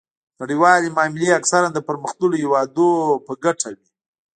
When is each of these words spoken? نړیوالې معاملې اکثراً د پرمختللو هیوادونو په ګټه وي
نړیوالې 0.41 0.89
معاملې 0.97 1.35
اکثراً 1.39 1.67
د 1.73 1.79
پرمختللو 1.87 2.41
هیوادونو 2.43 3.21
په 3.25 3.33
ګټه 3.43 3.69
وي 3.77 3.87